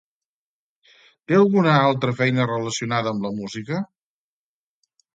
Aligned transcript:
Té 1.27 1.37
alguna 1.41 1.77
altra 1.89 2.15
feina 2.23 2.49
relacionada 2.55 3.15
amb 3.15 3.31
la 3.31 3.35
música? 3.39 3.87